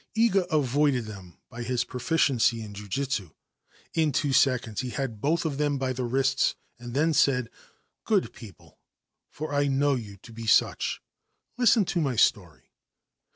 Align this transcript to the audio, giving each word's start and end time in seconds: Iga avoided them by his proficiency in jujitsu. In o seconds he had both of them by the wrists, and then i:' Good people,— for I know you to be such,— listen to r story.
Iga 0.17 0.47
avoided 0.49 1.05
them 1.05 1.37
by 1.47 1.61
his 1.61 1.83
proficiency 1.83 2.63
in 2.63 2.73
jujitsu. 2.73 3.35
In 3.93 4.11
o 4.25 4.31
seconds 4.31 4.81
he 4.81 4.89
had 4.89 5.21
both 5.21 5.45
of 5.45 5.59
them 5.59 5.77
by 5.77 5.93
the 5.93 6.05
wrists, 6.05 6.55
and 6.79 6.95
then 6.95 7.13
i:' 7.27 7.43
Good 8.11 8.33
people,— 8.33 8.79
for 9.37 9.53
I 9.53 9.67
know 9.67 9.93
you 9.93 10.17
to 10.17 10.33
be 10.33 10.47
such,— 10.47 11.03
listen 11.59 11.85
to 11.85 12.07
r 12.07 12.17
story. 12.17 12.71